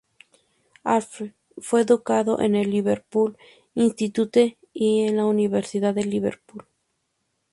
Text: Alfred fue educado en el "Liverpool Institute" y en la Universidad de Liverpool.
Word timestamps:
Alfred 0.83 1.33
fue 1.59 1.81
educado 1.81 2.39
en 2.39 2.55
el 2.55 2.71
"Liverpool 2.71 3.37
Institute" 3.75 4.57
y 4.73 5.01
en 5.01 5.17
la 5.17 5.25
Universidad 5.27 5.93
de 5.93 6.05
Liverpool. 6.05 6.65